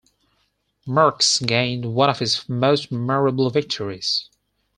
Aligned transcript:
Merckx 0.87 1.45
gained 1.45 1.85
one 1.93 2.09
of 2.09 2.17
his 2.17 2.49
most 2.49 2.91
memorable 2.91 3.51
victories. 3.51 4.31